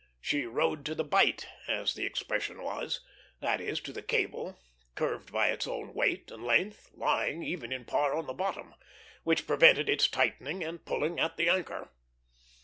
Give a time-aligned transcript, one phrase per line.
[0.19, 3.01] She "rode to the bight," as the expression was;
[3.39, 4.57] that is, to the cable,
[4.95, 8.73] curved by its own weight and length, lying even in part on the bottom,
[9.23, 11.91] which prevented its tightening and pulling at the anchor.